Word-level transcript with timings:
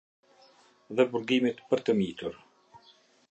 Dhe 0.99 1.05
burgimit 1.11 1.61
për 1.73 1.85
të 1.89 1.95
mitur. 2.01 2.39